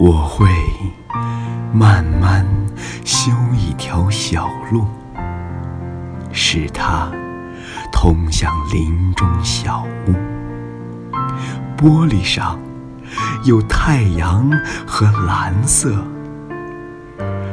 [0.00, 0.46] 我会
[1.72, 2.46] 慢慢
[3.04, 4.86] 修一条小路，
[6.30, 7.10] 使它
[7.90, 10.12] 通向林中小屋。
[11.76, 12.60] 玻璃上
[13.42, 14.48] 有太阳
[14.86, 15.92] 和蓝色，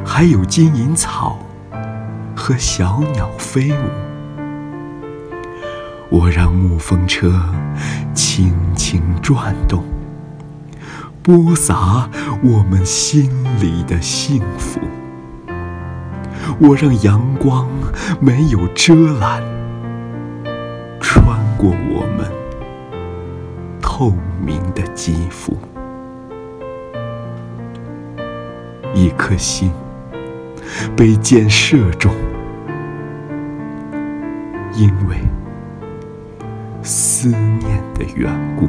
[0.04, 1.36] 还有金银草
[2.36, 3.90] 和小鸟飞舞。
[6.08, 7.42] 我让木风车
[8.14, 9.95] 轻轻转动。
[11.26, 12.08] 播撒
[12.40, 13.28] 我们心
[13.60, 14.78] 里的幸福。
[16.60, 17.68] 我让阳光
[18.20, 19.42] 没有遮拦，
[21.00, 21.24] 穿
[21.58, 22.30] 过我们
[23.82, 25.52] 透明的肌肤。
[28.94, 29.72] 一颗心
[30.96, 32.14] 被箭射中，
[34.74, 35.16] 因为
[36.84, 38.68] 思念的缘故。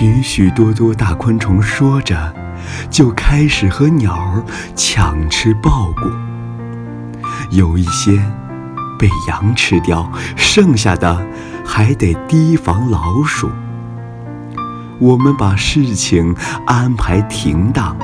[0.00, 2.34] 许许多多大昆虫说着，
[2.88, 4.42] 就开始和鸟儿
[4.74, 6.10] 抢吃苞谷。
[7.50, 8.12] 有一些
[8.98, 11.22] 被羊吃掉，剩下的
[11.66, 13.50] 还得提防老鼠。
[14.98, 16.34] 我们把事情
[16.66, 17.94] 安排停当，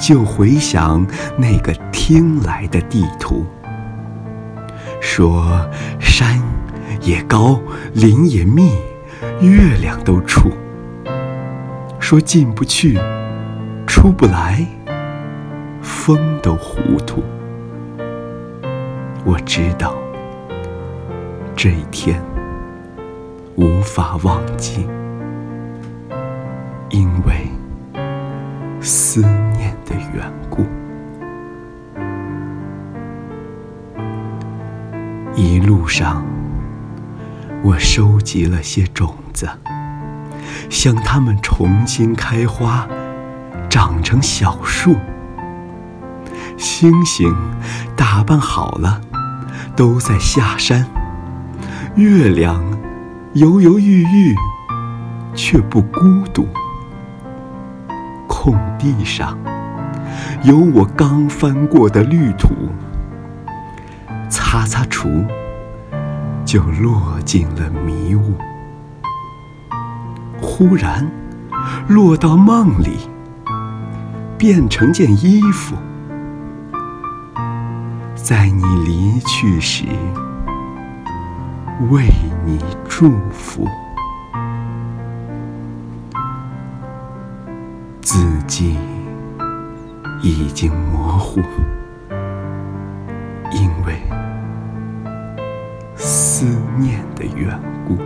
[0.00, 3.44] 就回想那个听来的地图，
[5.02, 5.68] 说
[6.00, 6.40] 山
[7.02, 7.60] 也高，
[7.92, 8.72] 林也密，
[9.42, 10.50] 月亮都出。
[12.14, 12.96] 说进不去，
[13.88, 14.64] 出不来，
[15.82, 17.24] 风都糊涂。
[19.24, 19.96] 我知道
[21.56, 22.22] 这一天
[23.56, 24.86] 无法忘记，
[26.90, 27.48] 因为
[28.80, 30.64] 思念的缘故。
[35.34, 36.24] 一路上，
[37.64, 39.48] 我收集了些种子。
[40.70, 42.86] 想它们重新开花，
[43.68, 44.96] 长成小树。
[46.56, 47.34] 星星
[47.96, 49.00] 打扮好了，
[49.74, 50.86] 都在下山。
[51.96, 52.62] 月亮
[53.34, 54.34] 犹犹豫豫，
[55.34, 56.00] 却不孤
[56.32, 56.46] 独。
[58.26, 59.38] 空地上
[60.42, 62.48] 有我刚翻过的绿土，
[64.28, 65.24] 擦擦除，
[66.44, 68.34] 就落进了迷雾。
[70.44, 71.10] 忽然，
[71.88, 72.98] 落到梦里，
[74.38, 75.74] 变成件衣服，
[78.14, 79.84] 在你离去时，
[81.90, 82.08] 为
[82.44, 83.66] 你祝福。
[88.02, 88.76] 字迹
[90.22, 91.40] 已经模糊，
[93.50, 94.00] 因为
[95.96, 96.44] 思
[96.78, 97.96] 念的缘故。